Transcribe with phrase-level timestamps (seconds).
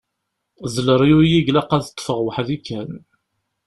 [0.73, 2.91] D leryuy i ilaq ad ṭṭfeɣ weḥd-i kan.